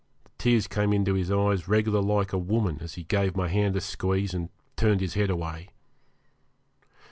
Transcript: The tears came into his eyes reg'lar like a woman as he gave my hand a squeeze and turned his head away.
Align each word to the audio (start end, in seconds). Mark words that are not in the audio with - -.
The 0.23 0.31
tears 0.39 0.65
came 0.67 0.93
into 0.93 1.13
his 1.13 1.29
eyes 1.31 1.67
reg'lar 1.67 2.01
like 2.01 2.33
a 2.33 2.37
woman 2.39 2.79
as 2.81 2.95
he 2.95 3.03
gave 3.03 3.37
my 3.37 3.49
hand 3.49 3.75
a 3.75 3.81
squeeze 3.81 4.33
and 4.33 4.49
turned 4.75 4.99
his 4.99 5.13
head 5.13 5.29
away. 5.29 5.69